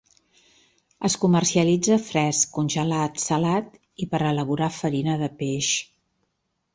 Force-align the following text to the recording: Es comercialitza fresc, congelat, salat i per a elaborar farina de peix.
Es 1.09 1.17
comercialitza 1.25 1.97
fresc, 2.05 2.51
congelat, 2.55 3.21
salat 3.25 3.77
i 4.05 4.07
per 4.15 4.23
a 4.23 4.31
elaborar 4.37 4.71
farina 4.79 5.19
de 5.25 5.29
peix. 5.43 5.69